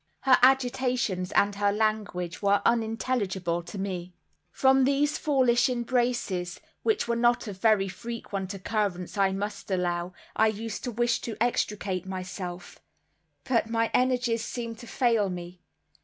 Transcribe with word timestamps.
Her 0.21 0.39
agitations 0.41 1.31
and 1.33 1.53
her 1.53 1.71
language 1.71 2.41
were 2.41 2.63
unintelligible 2.65 3.61
to 3.61 3.77
me. 3.77 4.15
From 4.49 4.83
these 4.83 5.19
foolish 5.19 5.69
embraces, 5.69 6.59
which 6.81 7.07
were 7.07 7.15
not 7.15 7.47
of 7.47 7.59
very 7.61 7.87
frequent 7.87 8.51
occurrence, 8.55 9.15
I 9.15 9.31
must 9.31 9.69
allow, 9.69 10.13
I 10.35 10.47
used 10.47 10.83
to 10.85 10.91
wish 10.91 11.21
to 11.21 11.37
extricate 11.39 12.07
myself; 12.07 12.79
but 13.43 13.69
my 13.69 13.91
energies 13.93 14.43
seemed 14.43 14.79
to 14.79 14.87
fail 14.87 15.29
me. 15.29 15.61